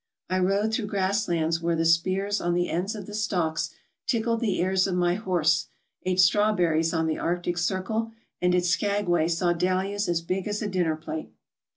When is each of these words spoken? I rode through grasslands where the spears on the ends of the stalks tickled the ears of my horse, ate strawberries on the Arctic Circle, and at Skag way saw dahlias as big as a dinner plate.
I 0.31 0.39
rode 0.39 0.73
through 0.73 0.87
grasslands 0.87 1.61
where 1.61 1.75
the 1.75 1.85
spears 1.85 2.41
on 2.41 2.55
the 2.55 2.71
ends 2.71 2.95
of 2.95 3.05
the 3.05 3.13
stalks 3.13 3.69
tickled 4.07 4.39
the 4.39 4.59
ears 4.59 4.87
of 4.87 4.95
my 4.95 5.13
horse, 5.13 5.67
ate 6.07 6.19
strawberries 6.19 6.91
on 6.91 7.05
the 7.05 7.19
Arctic 7.19 7.59
Circle, 7.59 8.11
and 8.41 8.55
at 8.55 8.65
Skag 8.65 9.07
way 9.07 9.27
saw 9.27 9.53
dahlias 9.53 10.09
as 10.09 10.21
big 10.23 10.47
as 10.47 10.59
a 10.63 10.67
dinner 10.67 10.95
plate. 10.95 11.29